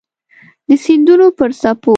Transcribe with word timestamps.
د 0.67 0.69
سیندونو 0.83 1.27
پر 1.37 1.49
څپو 1.61 1.89